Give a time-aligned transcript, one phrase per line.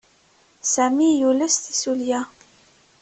[0.73, 2.19] Sami yules tissulya.